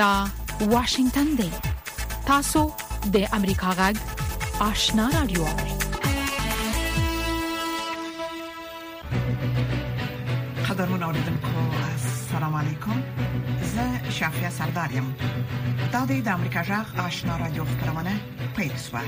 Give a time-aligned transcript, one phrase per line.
[0.00, 0.26] دا
[0.60, 1.50] واشنگتن دی
[2.26, 2.60] تاسو
[3.14, 3.96] د امریکا غږ
[4.68, 5.44] آشنا رادیو
[10.68, 11.48] قدرمن اوریدونکو
[11.90, 13.02] السلام علیکم
[13.74, 15.12] زه شافیا سردار یم
[15.92, 18.16] دا د امریکا غږ آشنا رادیو خبرونه
[18.56, 19.02] پېښه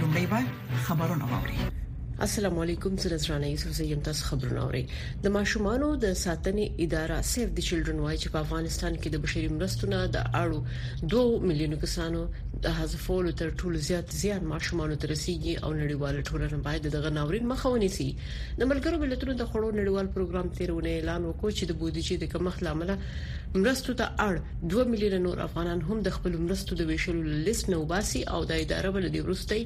[0.00, 0.40] لومړی به
[0.84, 1.77] خبرونه واوري
[2.26, 4.80] السلام علیکم زه نذرانه یوسف زیم تاسو خبرونه اوري
[5.24, 9.50] د ماشومانو د ساتنې اداره سیف د چلډرن وايي چې په افغانستان کې د بشري
[9.58, 12.22] مرستو نه د اړو 2 میلیونه کسانو
[12.64, 17.46] د حذفولو تر ټولو زیات زیان ماشومانو ته رسیدي او نړیوال ټولنه باید دغه ناورین
[17.52, 22.24] مخه ونیسي د ملګرو ملتونو د خړو نړیوال پروګرام تیرونه اعلان وکړ چې د بودیجې
[22.24, 26.92] د کمښت لامل مرستو ته اړ 2 میلیونه نور افغانان هم د خپل مرستو د
[26.92, 29.62] ویشلو لیست نه وباسي او د اداره بل دی ورستي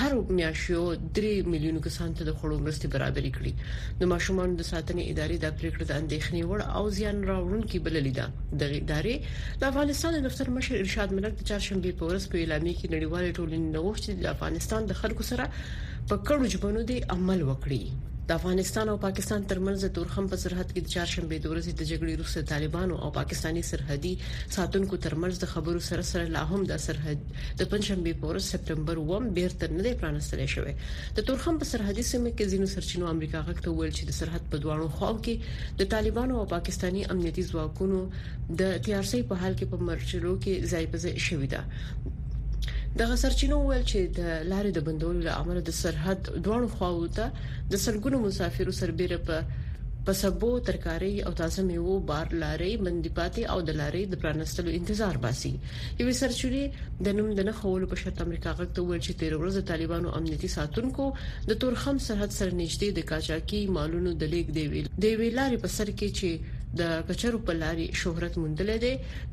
[0.00, 0.82] هر میاشيو
[1.16, 3.52] 3 میلیونه مليون کسانو ته د خوړو مرستې برابرې کړې
[4.00, 8.26] د ماشومان د ساتنې ادارې د پریکړه د اندېښنې وړ او زیان راوړونکو بللې ده
[8.60, 9.16] د ادارې
[9.60, 13.24] د افغانستان د دفتر مشر ارشاد ملک د چهارشنبه په ورځ په اعلامیه کې نړیوال
[13.38, 15.44] ټولنې نوښت د افغانستان د خلکو سره
[16.10, 17.82] په کړو جبونو دي عمل وکړي
[18.28, 21.88] د افغانستان او پاکستان ترمنځ د تورخم په سرحد کې د چهارشنبه د ورځې د
[21.90, 24.12] جګړې وروسته طالبانو او پاکستاني سرحدي
[24.56, 27.18] ساتونکو ترمنځ د خبرو سره سره لا هم د سرحد
[27.58, 30.72] د پنځشنبه په ورځ سپتمبر 1 بیرته نه دی پرانستل شوی
[31.20, 34.62] د تورخم په سرحدي سیمه کې ځینو سرچینو امریکا غکته ویل چې د سرحد په
[34.66, 38.02] دوانو خو کې د طالبانو او پاکستاني امنیتي ځواکونو
[38.50, 42.14] د تیارسي په حال کې په مرچلو کې ځای په ځای شوې ده
[43.02, 47.24] دغه سرچینو ویل چې د لارې د بندولو لامل د سرحد دوه خواو ته
[47.72, 49.36] د سلګونو مسافرو سربېره په
[50.10, 55.52] پسبو ترکاری او تازه میوه بار لارې مندپاتي او د لارې د پرانستلو انتظار باسي
[56.00, 56.62] یوه سرچینه
[57.04, 60.14] د نوم د نه خولو په شرط امریکا غږ ته ویل چې تیر ورځ طالبانو
[60.20, 61.08] امنیتي ساتونکو
[61.50, 65.58] د تورخم سرحد سره نږدې د کاچاکي مالونو د لیک دی ویل دی ویل لارې
[65.66, 68.92] په سر کې چې د کچرو په لارې شهرت موندل دي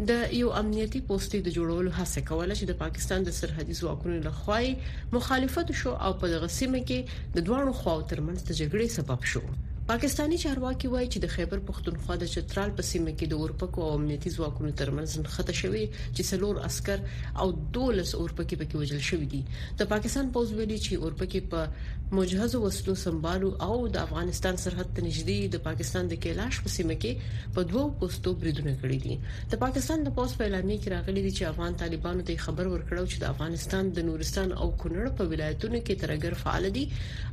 [0.09, 4.59] د یو امنیتي پوسټ د جوړولو هڅه کوله چې د پاکستان د سرحدي ځواکونو لخوا
[5.17, 6.99] مخالفت شو او په دغه سیمه کې
[7.39, 9.41] د دوه خواو ترمنځ د جګړې سبب شو
[9.89, 13.93] پاکستانی چارواکي وایي چې د خیبر پښتونخوا د چترال په سیمه کې د اورپکو او
[13.93, 17.01] امنیتي ځواکونو ترمنځ نخته شوې چې څلور عسكر
[17.43, 17.47] او
[17.77, 19.39] 12 اورپکي پکې وژل شوې دي
[19.83, 25.07] د پاکستان پوز ویلي چې اورپکي په مجهز وسلو سمبالو او د افغانستان سرحد ته
[25.07, 29.61] نږدې د پاکستان د کیلاش په سیمه کې په دوو پوسټو بریدونه کړې دي د
[29.65, 33.25] پاکستان د پوز په اعلان کې راغلي دي چې افغان طالبانو ته خبر ورکړو چې
[33.25, 36.87] د افغانستان د نورستان او کونړ په ولایتونو کې ترګر فعال دي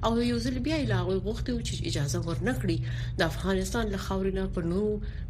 [0.09, 2.77] او یو ځل بیا علاوه غوښتي چې اجازه ورنه نکړي
[3.19, 4.83] د افغانستان له خاورې نه پر نو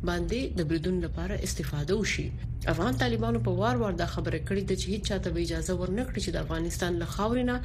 [0.09, 2.27] باندې د بریدون لپاره استفاده وشي
[2.73, 6.31] افغان طالبانو په وار وار دا خبره کړې ده چې هیڅ چاته اجازه ورنکړي چې
[6.33, 7.57] د افغانستان له خاورې نه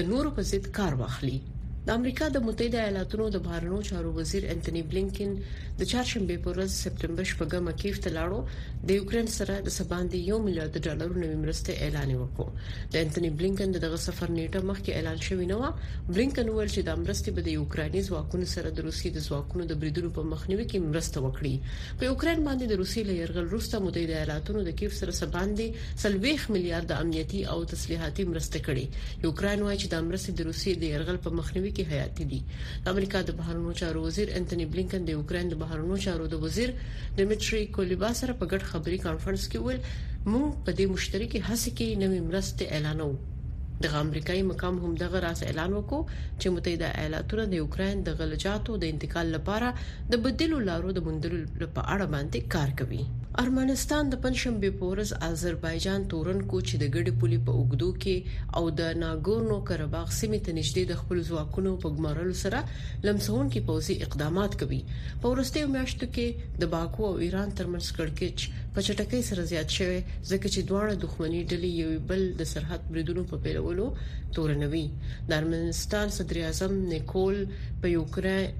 [0.00, 1.38] د نورو په ضد کار واخلي
[1.86, 5.30] د امریکا د متحده ایالاتونو د بهرنیو چارو وزیر انټونی بلینکن
[5.78, 8.38] د چهارشنبه په ورځ سپتمبر شپږم کې تلاړو
[8.90, 12.46] د یوکرين سره د سباندې 1 میلیارډ ډالر نوې مرسته اعلان وکړ
[12.96, 17.00] د انټونی بلینکن دغه سفر نیټه مخکې اعلان شوی نه و بلینکن وویل چې د
[17.02, 20.86] مرستې به د یوکراني ځواکونو سره د روسي د ځواکونو د بریدو په مخنیوي کې
[20.92, 25.98] مرسته وکړي په یوکرين باندې د روسي لېرغل روسته متحده ایالاتونو د کیف سره سباندې
[26.06, 31.20] سلويخ میلیارډ امنیتي او تسلیحاتي مرسته کړي یوکرين وايي چې د مرستې د روسي لېرغل
[31.28, 32.40] په مخنیوي اړیکې حیاتي دي
[32.84, 36.70] د امریکا د بهرنیو چارو وزیر انټونی بلینکن د یوکرين د بهرنیو چارو د وزیر
[37.16, 39.80] دمټري کولیبا سره په ګډ خبري کانفرنس کې ویل
[40.32, 43.08] موږ په دې مشترکې هڅه کې نوې مرسته اعلانو
[43.84, 46.00] د امریکایي مقام هم دغه راس اعلان وکړ
[46.40, 49.68] چې متحده ایالاتونه د یوکرين د غلجاتو د انتقال لپاره
[50.14, 53.04] د بدیلو لارو د موندلو لپاره اړه باندې کار کوي
[53.40, 58.16] ارمنستان د پنځشنبه په ورځ آذربایجان تورن کوچ د ګډي پولي په اوګدو کې
[58.58, 62.58] او د ناګورنو قرباغ سیمه ته نږدې د خپل ځواکونو په ګمارلو سره
[63.06, 64.80] لمسون کې پوځي اقدامات کوي
[65.20, 66.26] په ورستیو میاشتو کې
[66.64, 68.38] د باکو او ایران ترمنځ کړکچ
[68.74, 69.96] په چټکۍ سره زیات شوه
[70.30, 73.86] ځکه چې دواړه دښمنی ډلې یو بل د سرحد بریدونو په پیلولو
[74.40, 74.84] تورنوي
[75.32, 77.36] د ارمنستان صدر اعظم نیکول
[77.80, 78.50] په یوکرين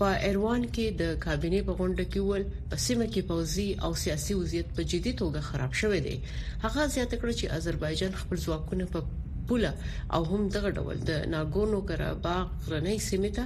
[0.00, 4.34] په ایروان کې د کابینه په غونډه کې ول په سیمه کې پوزي او سیاسي
[4.40, 6.16] وضعیت په جدي توګه خراب شوې دي
[6.64, 8.98] هغه زیاته کړ چې آذربایجان خپل ځواکونه په
[9.48, 9.72] پوله
[10.14, 13.44] او هم دغه ډول د ناګورنو قرهباغ غرنۍ سیمه ته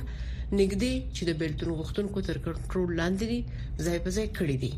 [0.60, 3.30] نږدې چې د بیلتون غختونکو تر کنټرول لاندې
[3.84, 4.72] ځای په ځای کړی دي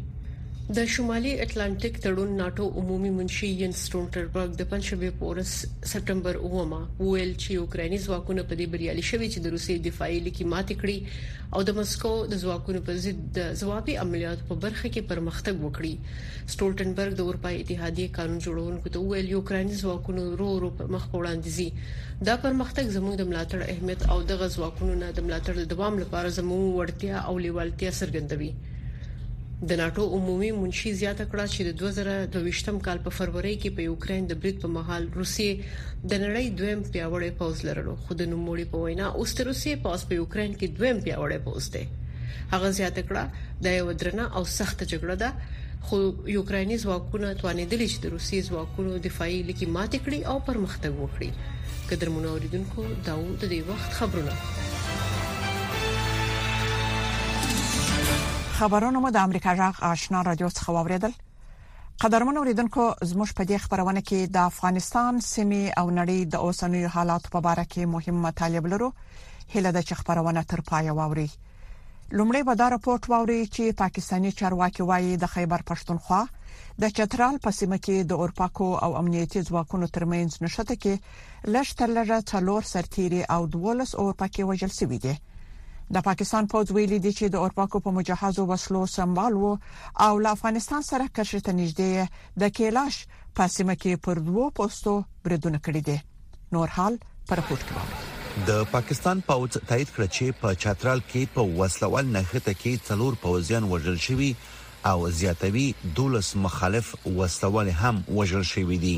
[0.77, 5.53] د شمالي اټلانټیک تړون ناتو عمومي منشي ین سټولټنبرګ د پنځبه پورس
[5.93, 6.67] سپتمبر 9
[7.07, 10.99] ویل چې اوکراني ځواکونه په دې بریالي شوي چې د روسي دفاعي لیکي مات کړي
[11.55, 15.93] او د مسکو د ځواکونو په ضد د ځوابي عملیاتو په برخه کې پرمختګ وکړي
[16.53, 21.69] سټولټنبرګ د اروپای اتحادیه قانون جوړونکو ته ویل اوکراني ځواکونه ورو ورو مخ وړاندې زی
[22.31, 26.37] دا پرمختګ زموږ د ملاتړ اهمیت او د غزواکونو نه د ملاتړ د دوام لپاره
[26.41, 28.53] زموږ وړتیا او لیوالتیا څرګندوي
[29.67, 34.23] د ناتو عمومي منشي زیاته کړه چې د 2022م کال په فروری کې په یوکرين
[34.33, 35.53] د برید په مهال روسیې
[36.11, 40.01] د نړۍ دویم پیاوړی پوز لرلو خو د نوموړي په وینا اوس تر روسیې پوز
[40.11, 41.85] په یوکرين کې دویم پیاوړی پوز دی
[42.53, 43.25] هغه زیاته کړه
[43.67, 45.31] د یو درنه او سخت جګړه ده
[45.89, 45.97] خو
[46.39, 51.31] یوکراني ځواکونه توانېدل چې د روسي ځواکونو دفاعي لکې مات کړي او پرمختګ وکړي
[51.91, 52.81] قدر منوریدونکو
[53.13, 54.35] داوود د وخت خبرونه
[58.59, 61.13] خبرونه مو د امریکا جغ آشنا رادیو څخه واوریدل
[62.05, 67.25] قدرمن اوریدونکو زموږ په دې خبرونه کې د افغانستان سیمه او نړۍ د اوسنوي حالات
[67.35, 68.89] په اړه کې مهم مطالب لرو
[69.55, 71.29] هله د چ خبرونه تر پای واوري
[72.17, 76.21] لومړی به دا راپورټ واوري چې پاکستانی چارواکي وايي د خیبر پښتونخوا
[76.85, 80.95] د چترال په سیمه کې د اورپاکو او امنیتي ځواکونو ترمنځ نشته کې
[81.55, 85.15] لږ تر لږه څلور سرتيري او 12 اورپاکي وژل شوی دي
[85.97, 89.53] د پاکستان پوز ویلي دی چې د اورپاکو په مجهزو وسلو سمبال وو
[90.07, 92.99] او له افغانستان سره کشر ته نږدې د کیلاش
[93.41, 94.95] پاسمه کې پر دوو پوسټو
[95.29, 96.99] بریدونه کړی دي نور حال
[97.33, 102.39] پر رپورت کې د پاکستان پوز تایید کړ چې په چترال کې په وسلوال نخته
[102.39, 104.33] کې څلور پوزیان وژل شوي
[104.95, 105.67] او زیاتوي
[106.01, 108.97] دولس مخالف وسلوال هم وژل شوي دي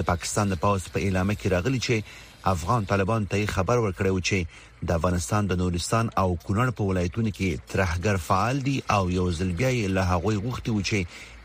[0.00, 4.68] د پاکستان د پوز په اعلان کې راغلی چې افغان طالبان ته خبر ورکړو چې
[4.86, 9.48] د افغانستان د نورستان او کونړ په ولایتونو کې ترهګر فعال دي او یو ځل
[9.60, 10.98] بیا له هغوی غوښتي و چې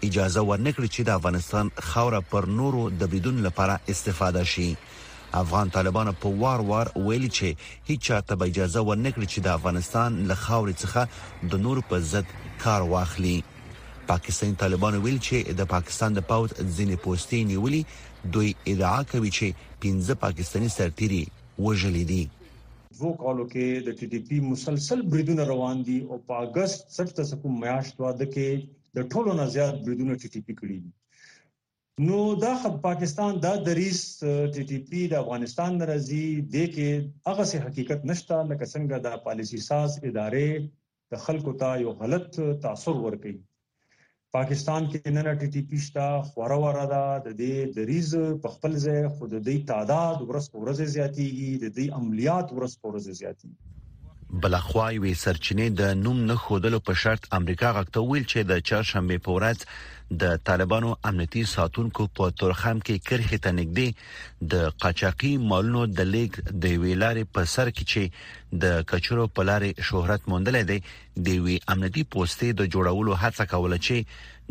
[0.08, 4.68] اجازه ورنکړي چې د افغانستان خاوره پر نورو د بریدون لپاره استفاده شي
[5.42, 7.50] افغان طالبان په وار وار ویلي چې
[7.90, 12.31] هیڅ چاته به اجازه ورنکړي چې د افغانستان له خاورې څخه د نور په ضد
[12.64, 13.36] کار واخلي
[14.14, 19.70] پاکستان طالبان ویل چې د پاکستان د پاوت ځینې پوسټې نیولې دوی ادعا کوي چې
[19.90, 21.24] 15 پاکستانی سرتیري
[21.68, 22.24] وژلي دي
[23.01, 27.25] وو کالو کې د ټي ټي پی مسلسل بریدونه روان دي او په اگست 60
[27.31, 28.50] سکو میاشت واده کې
[29.00, 30.92] د ټولو نه زیات بریدونه ټي ټي پی کړی دي
[32.07, 32.53] نو دا
[32.88, 34.00] پاکستان دا دریس
[34.53, 36.89] ټي ټي پی د افغانستان ناراضي د کې
[37.31, 40.71] هغه څه حقیقت نشته لکه څنګه دا پالیسی ساز ادارې
[41.13, 43.38] د خلکو ته یو غلط تاثر ور کوي
[44.38, 48.12] پاکستان کې نن ټي ټي پی شته خورا ورا ده د دې د ریز
[48.44, 53.60] په خپل ځای خود د تعداد ورس پورز زیاتیږي د دې عملیات ورس پورز زیاتیږي
[54.33, 59.18] بلخوا یو سرچینه د نوم نه خودلو په شرط امریکا غاکته ویل چې د چهارشنبه
[59.25, 59.60] په ورځ
[60.22, 66.39] د طالبانو امنیتي ساتونکو په تورخم کې کرخه ته نږدې د قاچاقي مالونو د لیک
[66.63, 68.04] د ویلارې په سر کې چې
[68.63, 70.80] د کچرو په لارې شهرت موندل دي
[71.25, 73.98] د وی امنیتي پوسټې د جوړولو هڅه کوله چې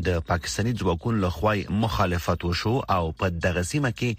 [0.06, 4.10] د پاکستاني ځواکونو له خوای مخالفت وشو او په دغه سیمه کې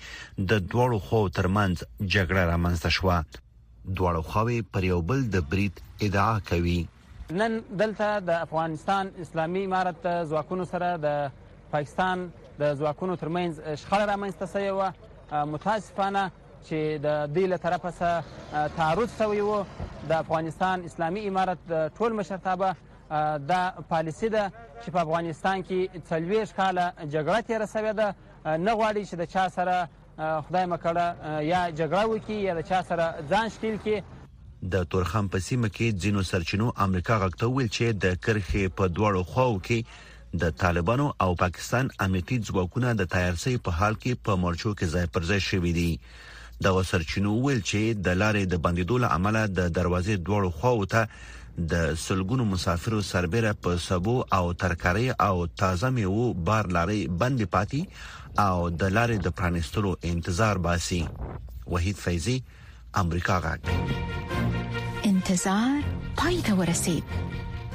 [0.49, 1.75] د دوړو خو ترمنځ
[2.13, 3.17] جګړه رامنځته شوه
[3.87, 5.71] دواړه خواوې پر یو بل د بریټ
[6.01, 6.85] ادعا کوي
[7.39, 7.51] نن
[7.81, 11.31] دلته د افغانستان اسلامي امارت ځواکونو سره د
[11.71, 12.29] پاکستان
[12.61, 16.31] د ځواکونو ترمنځ شخړه رامنځته شوې و متاسفانه
[16.67, 19.63] چې د دې له طرفه سره تعرض شوی و
[20.09, 21.59] د افغانستان اسلامي امارت
[21.97, 22.71] ټول مشرتابه
[23.51, 24.51] دا پالیسی ده
[24.83, 29.49] چې په افغانستان کې څلويش کاله جګړه تیر سوې ده نه غواړي چې د چا
[29.57, 29.87] سره
[30.17, 31.05] خدای مکړه
[31.51, 33.95] یا جګړه وکي یا د چا سره ځان شکیل کې
[34.75, 39.21] د تورخم په سیمه کې ځینو سرچینو امریکا غکته ویل چې د کرخې په دواړو
[39.31, 44.71] خواو کې د طالبانو او پاکستان امنیتي ځواکونه د تیارسي په حال کې په مورچو
[44.71, 45.89] کې ځای پر ځای شوي دي
[46.65, 51.07] د وسرچینو ویل چې د لارې د بندیدو لامل د دروازې دواړو خواو ته
[51.57, 57.81] د سلګونو مسافرو سربېره په سبو او ترکاری او تازه میوه بار لارې بند پاتې
[58.47, 60.99] او د لارې د پرانستلو انتظار باسي
[61.73, 62.37] وحید فیضی
[63.03, 63.93] امریکا غاټ
[65.11, 65.79] انتظار
[66.23, 67.15] پای ته ورسید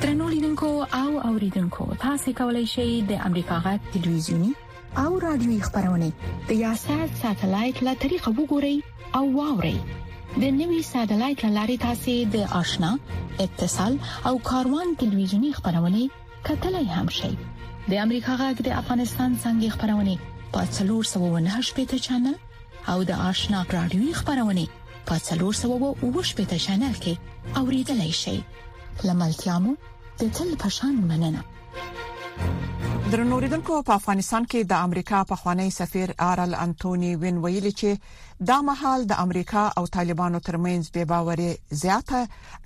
[0.03, 0.71] ترنو لیدونکو
[1.01, 4.53] او اوریدونکو تاسو کولی شئ د امریکا غټ ټلویزیونی
[5.07, 6.13] او رادیوي خبرونه
[6.49, 8.77] د یاشات ساتلایت له طریقو وګورئ
[9.17, 9.77] او واورئ
[10.39, 12.91] د نوي ساتلایت لارې تاسې د آشنا
[13.45, 13.95] اتصال
[14.29, 16.01] او کاروان ټلویزیونی خبرونه
[16.49, 17.33] کتلای هم شي
[17.91, 20.15] د امریکا غږ د افغانستان څنګه خبرونه
[20.57, 22.37] پاتلور 798 پټ چنل
[22.93, 24.65] او د آشنا رادیوي خبرونه
[25.13, 27.15] پاتلور 798 پټ چنل کې
[27.63, 28.37] اوریدلای شي
[29.09, 29.73] لملتیا مو
[30.23, 31.43] د تل پشان مننه
[33.11, 38.59] درنوریدونکو په افغانستان کې د امریکا په خوانی سفیر آرل انټونی وین ویل چې دا
[38.69, 41.49] مهال د امریکا او طالبانو ترمنځ بې باوري
[41.81, 42.21] زیاته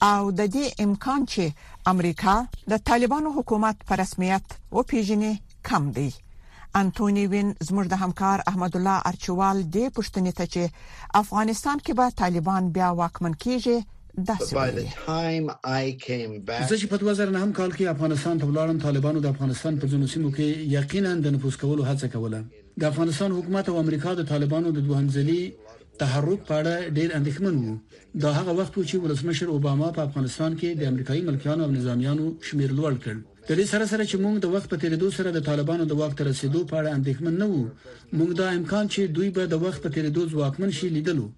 [0.08, 2.34] او د دې امکان چې امریکا
[2.74, 5.32] د طالبانو حکومت په رسمیت وپیژني
[5.70, 11.76] کم دی انټونی وین زموږ د همکار احمد الله ارچوال دې پښتنې ته چې افغانستان
[11.84, 13.78] کې به طالبان بیا واکمن کیږي
[14.18, 14.50] داسې
[16.68, 20.30] زه چې په 2009 کال کې افغانستان ته ولاړم طالبانو د افغانستان په ځینو سیمو
[20.36, 22.40] کې یقینا د نفوذ کولو هڅه کوله
[22.80, 25.40] د افغانستان حکومت او امریکا د طالبانو د دوهمځلي
[26.00, 27.78] تحرک په اړه ډیر اندېښمن وو
[28.22, 32.26] دا هغه وخت و چې ولسمشر اوباما په افغانستان کې د امریکایي ملکیانو او نظامیانو
[32.48, 33.14] شمیر لوړ کړ
[33.48, 36.16] د دې سره سره چې موږ د وخت په تیریدو سره د طالبانو د وخت
[36.30, 37.62] رسیدو په اړه اندېښمن نه وو
[38.18, 41.28] موږ دا امکان چې دوی به د وخت په تیریدو ځواکمن شي لیدلو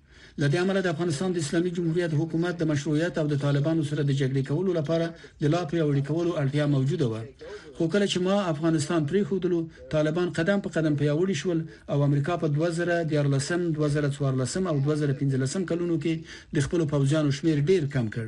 [0.42, 4.12] لدې عمل د افغانستان د اسلامي جمهوریت حکومت د مشروعیت او د طالبانو سره د
[4.20, 5.06] جګړې کولو لپاره
[5.42, 7.14] د لا پیاوړي کولو اړتیا موجوده و
[7.76, 9.58] خو کله چې ما افغانستان پرې خودلو
[9.94, 11.58] طالبان قدم په قدم پیاوړي شول
[11.92, 16.14] او امریکا په 2014 2014 او 2015 کلونو کې
[16.56, 18.24] د خپل پوځانو شمیر ډیر کم کړ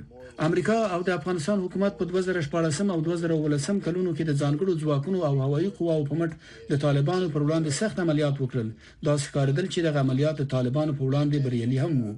[0.49, 5.35] امریکا او د افغانستان حکومت په 2014 او 2019 کلونو کې د ځانګړو ځواکونو او
[5.44, 6.32] هوایي قواو په مټ
[6.70, 8.68] د طالبانو پر وړاندې سخت عملیات وکړل
[9.06, 12.16] دا ښکارېدل چې د عملیاتو طالبانو په وړاندې بریالي هم وو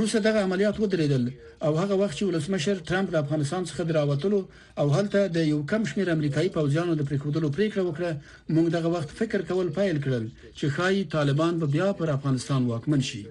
[0.00, 1.22] روسه دغه عملیات ودرېدل
[1.66, 4.38] او هغه وخت چې ولسمشر ترامپ د افغانستان څخه دراوتلو
[4.80, 8.10] او هلته د یو کم شمیر امریکایي پوځیانو د پریکودلو پریکړه وکړه
[8.54, 10.24] موږ دغه وخت فکر کول پیل کړل
[10.58, 13.22] چې خای طالبان به بیا پر افغانستان واکمن شي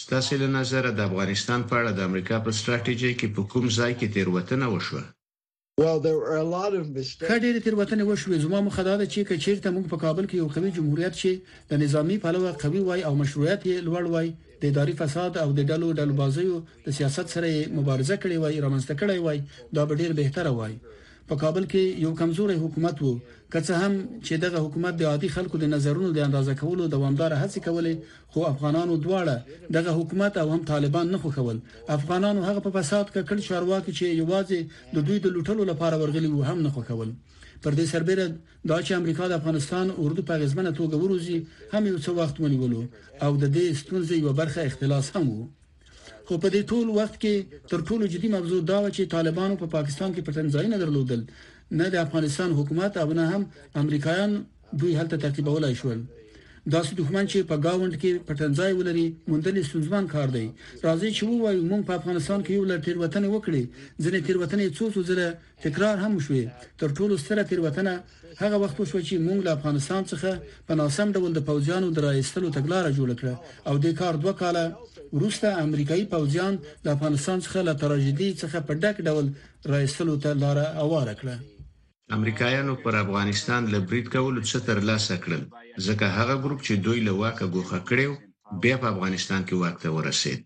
[0.00, 3.92] ستاسو له نظر د افغانستان په اړه د امریکا په ستراتیژي کې په کوم ځای
[3.98, 5.02] کې تیروتنه وشوه
[7.30, 11.14] خډې تیروتنه وشوې زما مخدا ده چې کچیرته موږ په کابل کې یو قوي جمهوریت
[11.22, 11.32] شي
[11.70, 14.28] د نظامی پلوه قوي وای او مشروعیت یې لوړ وای
[14.60, 16.56] د اداري فساد او د ډلو ډلبازیو
[16.86, 19.38] د سیاست سره مبارزه کړې وای رامنځته کړې وای
[19.76, 20.74] دا به ډیر بهتره وای
[21.32, 23.12] په کابل کې یو کمزوري حکومت وو
[23.52, 23.92] که څه هم
[24.26, 27.94] چې دغه حکومت د عادي خلکو د نظرونو د اندازه کولو دوامدار هڅې کولې
[28.32, 29.36] خو افغانانو دواړه
[29.76, 31.62] دغه حکومت او هم طالبان نه خوخول
[31.96, 34.58] افغانانو هغه په فساد کې کل چارواکي چې یوازې
[34.94, 37.08] د دوی د لوټلو لپاره ورغلي وو هم نه خوخول
[37.62, 38.24] پر دې سربېره
[38.72, 41.38] دا چې امریکا د افغانستان اردو په غزمنه توګه وروزي
[41.72, 42.82] هم یو څه وخت ونیولو
[43.24, 45.44] او د دې ستونزې یو برخه اختلاس هم وو
[46.28, 47.34] خو په دې ټول وخت کې
[47.70, 51.20] تر ټولو جدي موضوع دا و چې طالبانو په پا پاکستان کې پټنځای نه درلودل
[51.80, 53.42] نه د افغانستان حکومت او نه هم
[53.82, 54.30] امریکایان
[54.80, 55.98] دوی هلته ترتیبولای شول
[56.72, 60.46] دا څه دښمن چې په گاوند کې پټنځای ولري مونډلې سنځوان کار دی
[60.86, 63.62] راځي چې وایي مونږ په افغانستان کې یو لړ تیروتنه وکړي
[64.04, 65.28] ځنې تیروتنه څو څو ځله
[65.64, 66.44] تکرار هم شوې
[66.80, 67.94] تر ټولو ستره تیروتنه
[68.42, 70.30] هغه وخت شو چې مونږ له افغانستان څخه
[70.68, 73.34] په ناسم ډول د پوځیانو درایستلو تګلارې جوړ کړه
[73.68, 74.64] او د کار دوه کاله
[75.20, 76.54] روسته امریکایي پوځیان
[76.84, 79.26] د افغانستان څخه له تراژیدي څخه په ډک ډول
[79.74, 81.36] رئیسلو ته لار اواره کړه
[82.18, 85.42] امریکایانو پر افغانستان لبرید کول څه تر لاسه کړل
[85.88, 88.10] ځکه هغه ګروپ چې دوی له واکه ګوخه کړو
[88.64, 90.40] بیا په افغانستان کې واک ته ورسید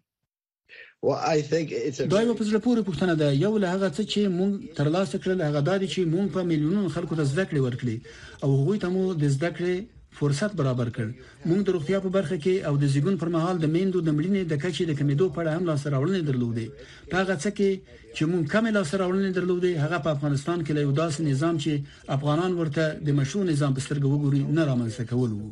[2.13, 5.61] دایمه په زړه پورې پوښتنه ده یو له هغه څه چې مونږ ترلاسه کړل هغه
[5.71, 7.97] دا دي چې مونږ په میلیونونو خلکو ته زده کړې ورکړي
[8.43, 9.75] او هغوی ته مو د زده کړې
[10.19, 11.07] فرصت برابر کړ
[11.49, 14.43] موږ د روغتیا په برخه کې او د زیګون پر مهال د میندو د مړینې
[14.53, 16.67] د کچې د کمیدو په اړه هم لاس راوړنې درلودې
[17.11, 17.71] په هغه څه کې
[18.17, 21.73] چې موږ کم لاس راوړنې درلودې هغه په افغانستان کې له یو داسې نظام چې
[22.17, 25.51] افغانان ورته د مشروع نظام په سترګه وګوري نه رامنځته کول وو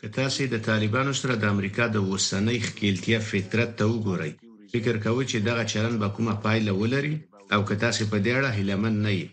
[0.00, 4.32] که تاسو د طالبانو سره د امریکا د وسنۍ خکېلتیا فطرت ته وګورئ
[4.72, 7.14] فکر کوئ چې دغه چلند به کومه پایله ولري
[7.54, 9.24] او که تاسو په دې اړه هیلمن نه یئ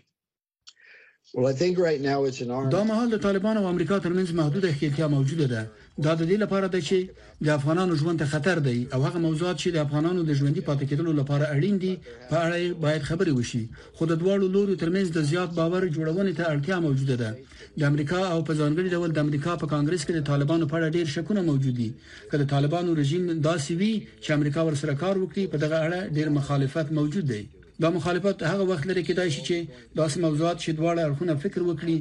[1.34, 5.62] دا مهال د طالبانو او امریکا ترمنځ محدود احتیاطیا موجوده ده
[6.04, 6.98] دا د دې لپاره ده چې
[7.46, 10.84] د افغانانو ژوند ته خطر دی او هغه موضوعات چې د افغانانو د ژوندۍ پاتې
[10.90, 11.92] کېدو لپاره اړین دي
[12.30, 13.62] په اړه باید خبرې وشي
[13.96, 17.30] خو د دواړو لورو ترمنځ د زیات باور جوړونې ته اړتیا موجوده ده
[17.78, 20.94] د امریکا او په ځانګړي ډول د امریکا په کانګرس کې د طالبانو په اړه
[20.96, 21.90] ډېر شکونه موجود دي
[22.30, 26.86] کله طالبانو رژیم داسې وي چې امریکا ورسره کار وکړي په دغه اړه ډېر مخالفت
[27.00, 27.42] موجود دی
[27.82, 29.56] دا مخالفت هغه وخت لري کې دا شي چې
[30.00, 31.96] داسې موضوعات چې دواړه اړخونه فکر وکړي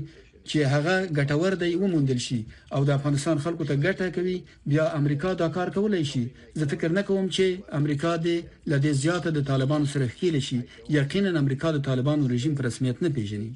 [0.49, 2.39] چې هغه ګټور دی وموندل شي
[2.75, 4.37] او د افغانستان خلکو ته ګټه کوي
[4.71, 6.23] بیا امریکا دا کار کولای شي
[6.59, 7.45] زه فکر نه کوم چې
[7.79, 8.37] امریکا دې
[8.71, 10.59] لدې زیاته د طالبانو سره خېل شي
[10.99, 13.49] یقینا امریکا د طالبانو رژیم په رسمیت نه پیژني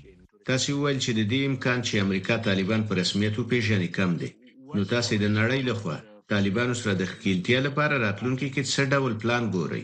[0.49, 4.29] تاسو ویل چې د دې امکان چې امریکا طالبان په رسمیت وپیژني کم دی
[4.75, 5.97] نو تاسو د نړۍ لخوا
[6.33, 9.83] طالبانو سره د خېلتیا لپاره راتلونکي کې څه ډول پلان ګورئ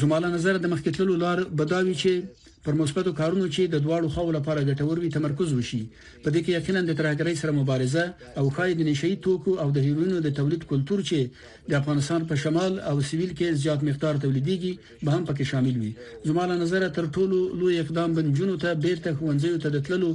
[0.00, 2.12] زما له نظر د مخکې تللو لار به دا وي چې
[2.64, 5.78] پر مثبتو کارونو چې د دواړو خو لپاره ګټور وي تمرکز وشي
[6.24, 8.04] په دې کې یقینا د ترهګرۍ سره مبارزه
[8.38, 12.38] او خای د نشئی توکو او د هیروینو د تولید کلتور چې د افغانستان په
[12.44, 15.90] شمال او سویل کې زیات مقدار تولیدېږي به هم پکې شامل وي
[16.28, 20.12] زموږه نظر تر ټولو لوی اقدام بنجونو ته بیرته خوندزیو ته دتللو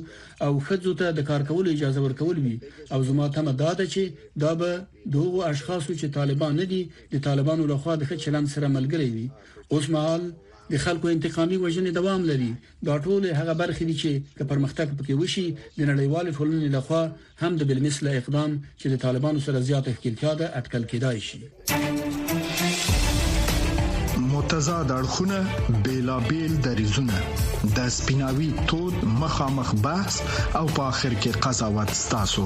[0.48, 2.56] او خځو ته د کار کولو اجازه ورکول وي
[2.92, 4.82] او زموږه تمه دا ده چې دا به
[5.18, 6.82] دوه اشخاصو چې طالبان نه دي
[7.16, 9.30] د طالبانو لخوا د خچلن سره ملګری وي
[9.76, 10.30] اوس مهال
[10.70, 12.48] د خلکو انتقامي وژنې دوام لري
[12.88, 15.46] دا ټول هغه برخې دي چې د پرمختګ پکې وشي
[15.78, 17.04] د نړیوال ټولنې لخوا
[17.46, 21.40] هم د بل مثله اقدام چې د طالبانو سره زیات احتکاک ده اټکل کیدای شي
[24.34, 25.40] متضاد اړخونه
[25.88, 27.16] بیلابیل دریزونه
[27.80, 30.16] د سپیناوي تود مخامخ بحث
[30.60, 32.46] او په اخر کې قضاوت ستاسو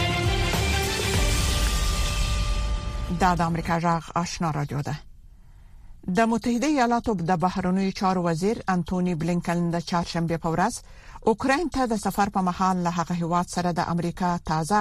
[3.21, 4.95] دا د امریکا جغ آشنا رادیو ده
[6.19, 10.79] د متحده ایالاتو د بهرنیو چارو وزیر انټونی بلینکن د چهارشنبه په ورځ
[11.31, 14.79] اوکرين ته د سفر په مهال له هغه هواد سره د امریکا تازه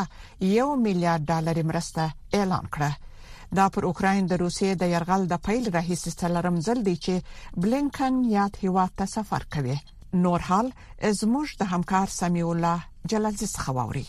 [0.55, 2.07] یو میلیارډ ډالر مرسته
[2.41, 6.97] اعلان کړه دا پر اوکرين د روسیې د يرغل د پیل رئیس ستلرم زل دی
[7.09, 9.77] چې بلینکن یاد هواد ته سفر کوي
[10.27, 10.73] نور حال
[11.23, 14.07] زموږ د همکار سمیع الله جلال زخواوري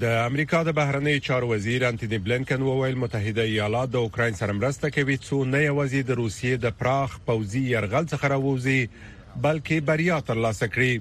[0.00, 4.88] د امریکا د بهرنی چارو وزیر انټونی بلنکن وویل متحده ایالات د اوکرين سره مرسته
[4.96, 8.78] کوي څو نه یوازې د روسیې د پراخ پوزي يرغل څخه راووزي
[9.44, 10.94] بلکې بریا ترلاسه کړي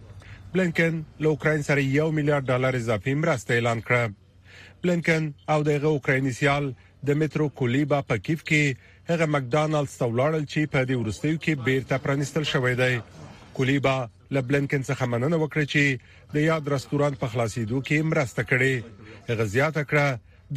[0.54, 6.32] بلنکن له اوکرين سره یو میلیارډ ډالر اضافي مرسته اعلان کړه بلنکن او دغه اوکرایني
[6.40, 6.72] سیال
[7.08, 8.64] د مترو کولیبا په کیف کې
[9.14, 13.98] هغه مکډانلډز ته ولاړل چې په دې ورستیو کې بیرته پرانیستل شوې ده کولیبا
[14.32, 16.00] لبلنکن څخه مننه وکړه چې
[16.34, 20.08] د یاد رستوران په خلاصېدو کې مرسته کړي غزياته کړه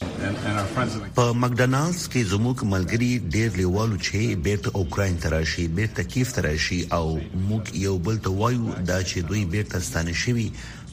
[0.00, 7.04] په مکډونالډز کې زموږ ملګري ډېر لیوالو چې بیرته اوکرين تراشي بیرته کیف تراشي او
[7.08, 10.46] موږ یو بل ته وایو دا چې دوی بیرته ستانه شوي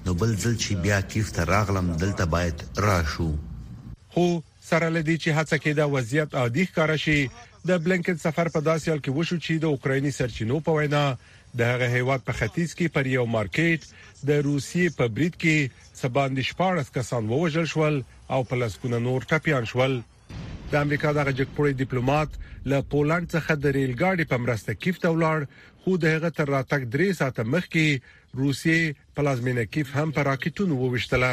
[0.07, 3.27] نو بل ځل چې بیا کیف ته راغلم دلته باید راشو
[4.13, 4.25] خو
[4.69, 7.15] سره لدی چې هڅه کې دا وضعیت عادي ښکار شي
[7.71, 11.01] د بلنکن سفر په داسې حال کې وشو چې د اوکرایني سرچینو په وینا
[11.61, 16.49] د هغه هیواد په ختیځ کې پر یو مارکیټ د روسي په بریټ کې سباندې
[16.51, 17.99] شپارس کسان ووژل شول
[18.35, 19.97] او پلسکونه نور ټپيان شول
[20.73, 25.11] د امریکا د غجکپوري ډیپلوماټ له پولند څخه د ریل ګاډي په مرسته کیف ته
[25.17, 25.51] ولاړ
[25.83, 27.85] خو د هغه تر راتګ درې ساعت مخکې
[28.45, 28.79] روسي
[29.17, 31.31] پلازمینه کیف هم پر راکټونو وویشتله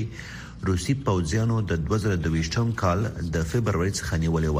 [0.67, 3.01] روسي پوځیانو د 2022م کال
[3.37, 4.57] د فبرवरी څخه نیولې و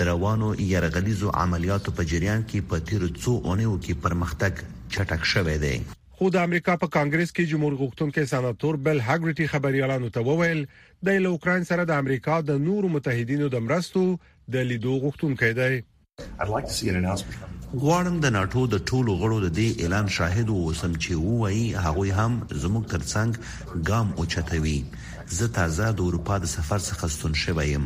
[0.00, 4.52] د روانو يرغلیزو عملیاتو په جریان کې په تیر څو اونیو کې پرمختګ
[4.96, 5.70] چټک شوې ده
[6.18, 10.60] خو د امریکا په کانګرس کې جمهور غوښتونکو سناتور بل هاګریټي خبريالانو ته وویل
[11.08, 14.04] د اوکرين سره د امریکا د نورو متحدینو د مرستو
[14.56, 15.74] د لیدو غوښتونکو دی
[16.18, 22.04] غواړم د ناتو د ټولو غړو د دې اعلان شاهد وو سم چې وایي هغه
[22.18, 22.34] هم
[22.64, 23.30] زموږ ترڅنګ
[23.88, 24.76] ګام اوچتوي
[25.36, 27.84] زه تازه د اروپا د سفر څخه ستون شوی یم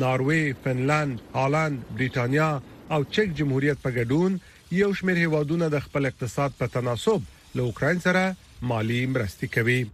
[0.00, 6.58] ناروی، فنلند، هالند، بریټانیا او چک جمهوریت په ګډون یو شمېر هوادونه د خپل اقتصاد
[6.58, 8.28] په تناسب له اوکرين سره
[8.68, 9.90] مالی مرستې کوي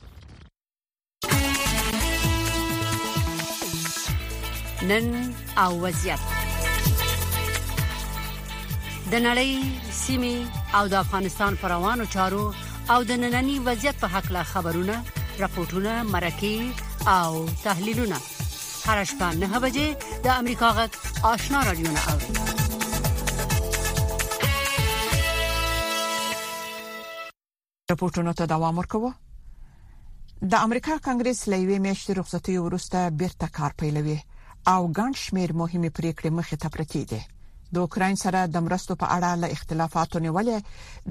[4.91, 5.09] نن
[5.63, 6.21] او وضعیت
[9.13, 9.53] د نړۍ
[10.05, 10.37] سیمې
[10.81, 12.45] او د افغانستان پر روانو چارو
[12.97, 14.97] او د نننني وضعیت په حق لا خبرونه
[15.41, 18.19] راپورټونه مرکه او تحلیلونه
[18.87, 22.68] هر شپه 9 بجې د امریکا غږ آشنا رادیو نه اورئ
[27.93, 29.11] رپورټونو ته دوام ورکوه
[30.55, 34.17] د امریکا کانګرس لوي میاشتې رخصتي ورسته بیرته کار پیلوي
[34.73, 37.21] او ګڼ شمیر مهمه پریکړې مخې ته پرتې دي
[37.75, 40.59] د اوکرين سره د مرستو په اړه له اختلافاتو نیولې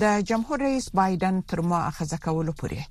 [0.05, 2.81] د جمهور رئیس بایدن تر مؤاخذه کولو پورې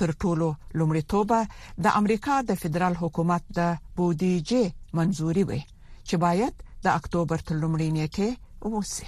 [0.00, 0.48] تر ټولو
[0.78, 1.40] لومړیتوبه
[1.84, 4.64] د امریکا د فدرال حکومت د بودیجه
[4.98, 5.60] منځوري وي
[6.08, 6.54] چې باید
[6.88, 8.28] د اکتوبر تر لومړۍ نیټه
[8.66, 9.06] ووسی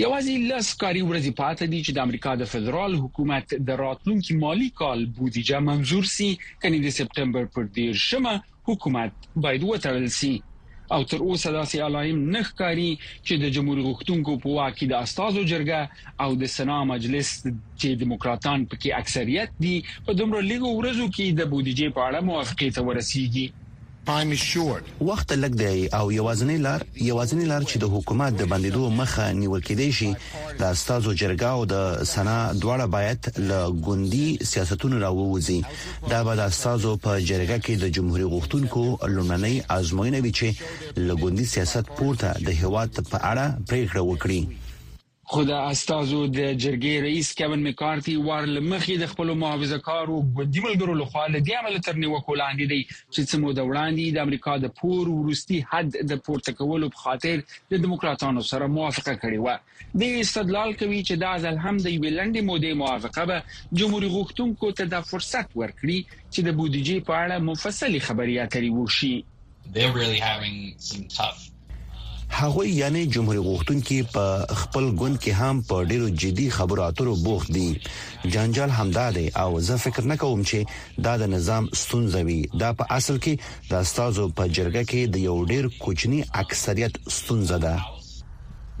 [0.00, 4.68] یوازې لږ کاری ورځې پاتې دي چې د امریکا د فدرال حکومت د راتلونکي مالی
[4.80, 6.28] کال بودیجه منزور سي
[6.62, 8.32] کني د سپټمبر پر 10 شمه
[8.68, 9.12] حکومت
[9.46, 10.32] باید وتړل سي
[10.94, 12.90] او تر اوسه داسې علایم نه ښکاری
[13.26, 15.80] چې د جمهور غوښتونکو په واکې د استادو جرګه
[16.26, 17.28] او د سنا مجلس
[17.80, 19.74] چې دیموکراتان پکې اکثریت دي
[20.06, 23.46] په دومره لږو ورځو کې د بودیجې په اړه موافقه ته ورسیږي
[25.00, 29.60] وخت لګ دی او یوازنی لار یوازنی لار چې د حکومت د بندیدو مخه نیول
[29.68, 30.10] کېدی شي
[30.62, 31.74] د استادو جرګه او د
[32.12, 35.60] سنا دواړه باید له ګوندی سیاستونو راووځي
[36.14, 38.84] دا به د استادو په جرګه کې د جمهوریت غوښتونکو
[39.14, 40.48] لومړنۍ آزموینه وي چې
[41.10, 44.40] له ګوندی سیاست پورته د هواد په اړه پریکړه وکړي
[45.34, 50.62] خو د استازو د جرګې رئیس کیون میکارتي وار لمخي د خپل محافظه کارو ګوندی
[50.64, 54.26] ملګرو لخوا له دې عمل تر نیوکو لاندې دی چې څه مو د وړاندې د
[54.26, 57.40] امریکا د پور ورستي حد د پورته کولو په خاطر
[57.74, 62.02] د دیموکراتانو سره موافقه کړې و د استدلال کوي چې دا ځل هم د یو
[62.08, 67.48] لنډې مودې موافقه به جمهوریت غوښتونکو ته د فرصت ورکړي چې د بودیجې په اړه
[67.50, 69.14] مفصلي خبري اترې وشي
[69.78, 71.48] They're really having some tough
[72.40, 74.24] هغه یعنی جمهوریت غوښتونکو په
[74.60, 77.64] خپل ګوند کې هم په ډیرو جدي خبرو اترو بوخت دي
[78.36, 82.70] جنجال همدا دی او زه فکر نه کوم چې دا د نظام ستونزه وي دا
[82.80, 87.74] په اصل کې د استادو په جرګه کې د یو ډیر کوچنی اکثریت ستونزه ده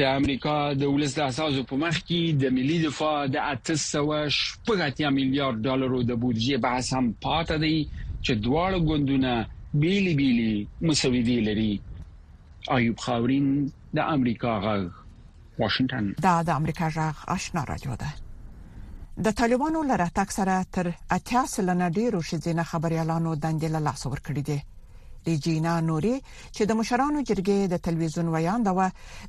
[0.00, 5.58] د امریکا د ولس د اساسو په مخ کې د ملي دفاع د 800 میلیارډ
[5.68, 7.76] ډالرو د بودیجه بحث هم پاتې دی
[8.22, 9.32] چې دواړه ګوندونه
[9.84, 10.52] بیلی بیلی
[10.86, 11.72] مسوي دي لري
[12.76, 13.46] ایوب خاورین
[13.96, 15.05] د امریکا غږ
[15.58, 18.12] واشنگتن دا د امریکا جغ آشنا رادیو ده
[19.26, 24.42] د طالبانو لره تک سره تر اتیا سلنه ډیرو شذینه خبريالانو دندل لاس ور کړی
[24.50, 24.58] دی
[25.26, 26.16] ریجینا نوري
[26.56, 28.88] چې د مشرانو جرګې د تلویزیون ویان دا و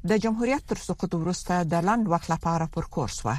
[0.10, 3.36] د جمهوریت تر سقوط وروسته د لاند وخت لپاره پر کورس و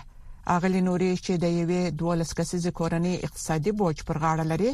[0.56, 4.72] اغلی نوري چې د یوې دولس کسیز کورنۍ اقتصادي بوج پر غاړه لري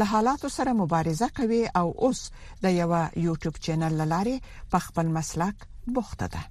[0.00, 2.24] له حالاتو سره مبارزه کوي او اوس
[2.64, 2.90] د یو
[3.26, 6.42] یوټیوب چینل لاري په خپل مسلک بوخته ده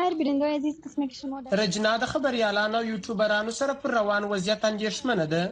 [0.00, 4.24] هر بیننده عزیز قسمه کې شما ده رجنا د خبريالانو او یوټیوبرانو سره پر روان
[4.32, 5.44] وضعیت اندیشمنه ده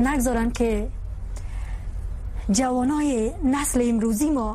[0.00, 0.88] نگذارن که
[2.62, 4.48] جوانای نسل امروزی ما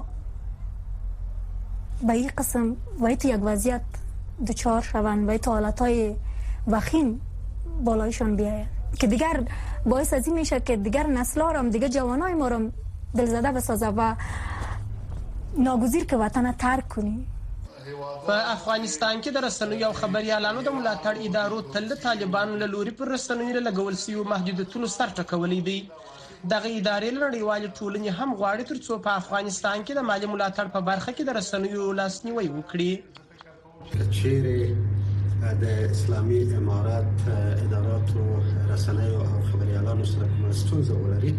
[2.03, 3.81] به این قسم و تو یک وضعیت
[4.47, 6.15] دچار شوند و تو حالت های
[6.67, 7.21] وخیم
[7.83, 8.67] بالایشان بیاید
[8.99, 9.43] که دیگر
[9.85, 12.71] باعث از این میشه که دیگر نسل هم دیگر جوان های ما رو
[13.17, 14.15] دلزده بسازه و
[15.57, 17.31] ناگزیر که وطن ترک کنیم
[18.27, 22.91] په افغانستان کې د رسنیو او خبري اعلانو د ملاتړ ادارو تل طالبانو له لوري
[22.91, 25.79] پر رسنیو لګول سیو محدودیتونو سره ټکولې دي
[26.53, 31.13] دغه ادارې نړیوال ټولنې هم غواړي ترڅو په افغانستان کې د مالی ملاتړ په برخه
[31.17, 32.93] کې د رسنیو لاسنیوي وکړي
[34.17, 35.63] چیرې د
[35.95, 38.27] اسلامي امارات اداراتو
[38.73, 41.33] رسنیو او خبريالانو سره کوم ستونزه ولري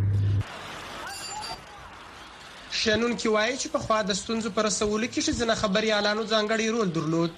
[2.81, 6.69] شنن کې وایي چې په خوا د ستونزو پر رسولو کې شزنه خبري اعلانو ځانګړي
[6.77, 7.33] رول درلود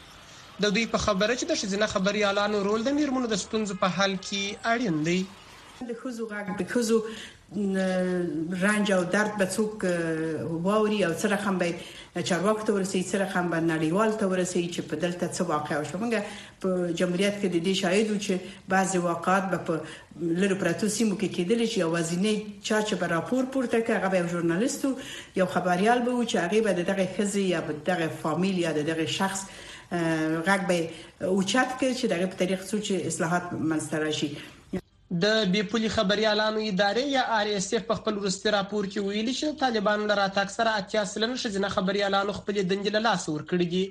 [0.63, 3.89] د دوی په خبره چې د شزنه خبري اعلانو رول د میرمنو د ستونزو په
[3.99, 5.19] حل کې اړین دی
[5.89, 6.99] د خزو غاګ د خزو
[8.65, 9.75] رنج او درد به څوک
[10.67, 11.69] واوري او څه رقم به
[12.29, 15.99] چارواکو ته ورسي څه رقم به نړیوال ته ورسي چې په دلته څه واقع شو
[16.03, 16.15] موږ
[16.63, 16.69] په
[17.01, 18.35] جمهوریت کې د دې شاهد وو چې
[18.77, 19.81] بعضي واقعات به په
[20.45, 22.35] لرو پراتو سیمو کې کېدل چې اوازینه
[22.67, 24.83] چا چې به راپور پورته کوي هغه به ژورنالیست
[25.43, 27.61] یو خبريال به و چې هغه به دغه خزي یا
[27.91, 29.41] دغه فامیل یا دغه شخص
[30.47, 30.91] غږ به
[31.25, 34.31] اوچت کړي چې دغه په طریق څو چې اصلاحات منسترشي
[35.23, 39.35] د بي پولي خبريالانو ادارې یا آر اس اف په خپل ورستي راپور کې ویلي
[39.41, 43.83] چې طالبان لرا تاکسره اتیا سلنه شزنه خبريالانو خپل دنګل لاس ور کړی دي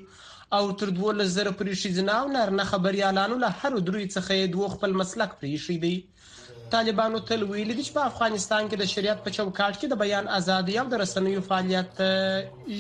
[0.58, 5.38] او تر 2000 پرې شزنه او نارنه خبريالانو له هر دروي څخه دوه خپل مسلک
[5.38, 9.74] پرې شي دي طالبانو تل ویلي دي چې په افغانستان کې د شریعت په چوکاټ
[9.78, 12.04] کې د بیان ازادي او د رسنیو فعالیت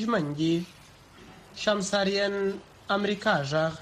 [0.01, 0.53] ژمن دي
[1.67, 2.37] شمساریان
[2.99, 3.81] امریکا ژغ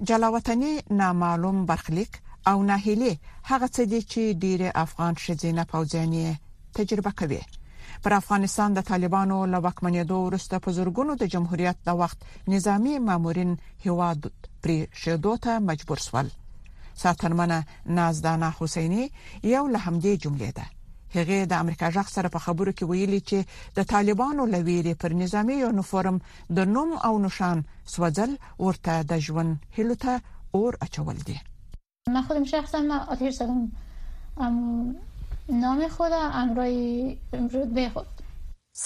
[0.00, 2.08] جلاوطنی نامعلوم برخلیک
[2.48, 3.18] او ناهیلي
[3.50, 6.26] هغه څه دي چې ډیره افغان شذینه پوځیانی
[6.74, 7.40] تجربه کوي
[8.02, 12.18] پر افغانستان د طالبانو له وکمنېدو وروسته په زورګونو د جمهوریت د وخت
[12.52, 13.50] نظامی مامورین
[13.86, 14.20] هواد
[14.62, 16.28] پر شیدو ته مجبور سول
[17.02, 17.58] ساتنمنه
[17.98, 19.04] نازدانه حسینی
[19.54, 20.77] یو له همدې جملې ده
[21.16, 23.38] هغه د امریکا ځخ سره په خبرو کې ویلي چې
[23.78, 26.16] د طالبانو لویری پر نظامی یونیفورم
[26.58, 27.58] د نوم او نشان
[27.92, 28.32] سوځل
[28.64, 30.14] ورته د ژوند هلوته
[30.58, 31.38] اور اچول دي
[32.16, 33.64] من خودم شخصا من آتیر زدم
[35.64, 36.78] نام خودم امرای
[37.40, 38.08] رتبه خود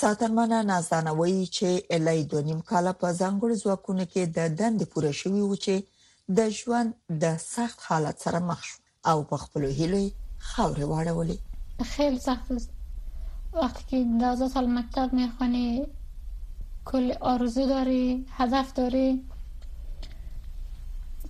[0.00, 1.66] ساترمنه نازدانوي چې
[1.98, 5.74] الای د نیم کال په ځنګړ ځواکونه کې د دند پوره شوی و چې
[6.40, 6.90] د ژوند
[7.26, 8.78] د سخت حالت سره مخ شو
[9.12, 10.06] او په خپل هیلې
[10.50, 12.70] خاورې واړولې خیلی سخت است
[13.52, 15.86] وقتی که دوازده سال مکتب میخوانی
[16.84, 19.24] کل آرزو داری هدف داری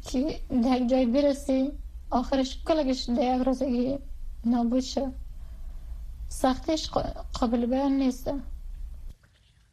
[0.05, 1.72] که در یک جای برسی
[2.11, 3.98] آخرش کلگش در یک روزگی
[4.44, 5.12] نابود شد
[6.28, 6.90] سختش
[7.35, 8.31] قابل بیان نیست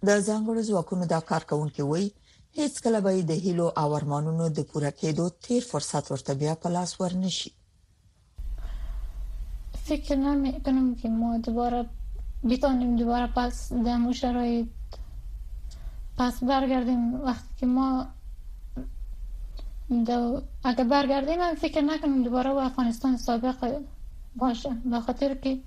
[0.08, 2.10] د ځانګړو ځواکونو دا کار کوونکي که
[2.58, 6.70] هیڅ کله به د هیلو او ارمانونو د پوره کېدو تیر فرصت ورته بیا په
[6.70, 7.52] لاس ورنشي
[9.90, 11.86] فکر نمی کنم که ما دوباره
[12.44, 14.68] بیتانیم دوباره پس در شرایط
[16.18, 18.08] پس برگردیم وقتی که ما
[20.06, 23.82] دو اگر برگردیم من فکر نکنم دوباره و افغانستان سابق
[24.36, 25.60] باشه به خاطر که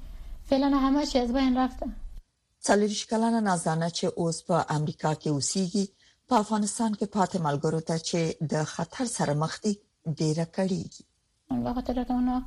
[0.44, 1.86] فعلا همه چی از بین رفته
[2.58, 5.88] سالیش کلانه نازانه چه اوز با امریکا که اوسیگی
[6.28, 7.98] په افغانستان که پات ملگرو چه
[8.34, 9.78] چې د خطر سرمختی
[10.16, 10.90] دیره دي
[11.50, 12.42] بخاطر خاطر که اونا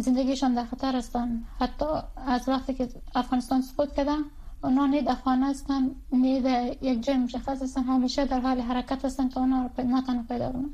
[0.00, 1.02] زندگیشان در خطر
[1.60, 1.84] حتی
[2.26, 4.18] از وقتی که افغانستان سقوط کردن،
[4.64, 9.04] اونا نه در خانه هستن نه در یک جای مشخص هستن همیشه در حال حرکت
[9.04, 10.70] هستن تا اونا رو نتن پیدا کنن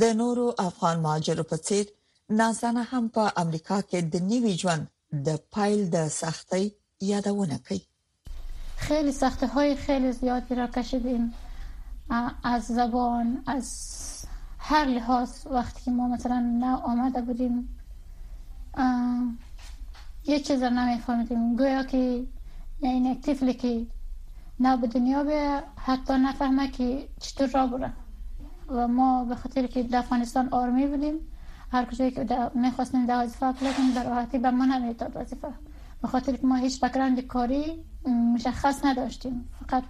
[0.00, 1.88] د نورو افغان مهاجرو په څیر
[2.30, 4.90] نازنه هم با امریکا کې د نیوی ژوند
[5.26, 7.80] د پایل د سختۍ یادونه کوي
[8.76, 11.34] خیلی سخته های خیلی زیادی را کشیدیم
[12.44, 13.86] از زبان از
[14.58, 17.78] هر لحاظ وقتی که ما مثلا نه آمده بودیم
[20.26, 22.24] یه چیز رو نمیفهمیدیم گویا که
[22.80, 23.86] یعنی یک طفلی که
[24.60, 27.92] نه به دنیا به حتی نفهمه که چطور را بره
[28.68, 31.14] و ما به خاطر که در افغانستان آرمی بودیم
[31.72, 33.52] هر کجایی که میخواستیم در وظیفه
[33.94, 35.48] در راحتی به ما نمیتاد وظیفه
[36.02, 37.84] به خاطر که ما هیچ بکرند کاری
[38.34, 39.82] مشخص نداشتیم فقط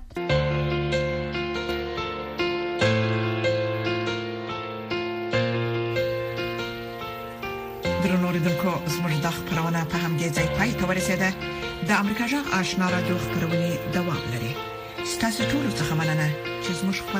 [8.33, 11.29] اوریدونکو زموږ د خبرونه په همدې ځای پای ته ورسیده
[11.89, 13.63] د امریکا جغ آشنا را دوه خبرونه
[13.97, 14.53] دوام لري
[15.15, 16.29] ستاسو ټول څه مننه
[16.65, 17.11] چې زموږ خبر